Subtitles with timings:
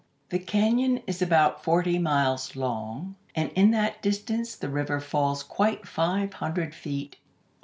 [0.29, 5.87] "The cañon is about forty miles long, and in that distance the river falls quite
[5.87, 7.17] five hundred feet.